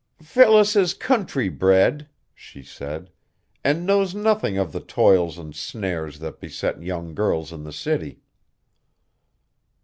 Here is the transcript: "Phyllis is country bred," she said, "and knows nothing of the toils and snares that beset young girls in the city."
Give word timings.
"Phyllis 0.19 0.75
is 0.75 0.95
country 0.95 1.47
bred," 1.47 2.09
she 2.33 2.63
said, 2.63 3.11
"and 3.63 3.85
knows 3.85 4.15
nothing 4.15 4.57
of 4.57 4.71
the 4.71 4.79
toils 4.79 5.37
and 5.37 5.53
snares 5.55 6.17
that 6.17 6.39
beset 6.39 6.81
young 6.81 7.13
girls 7.13 7.51
in 7.51 7.63
the 7.65 7.71
city." 7.71 8.19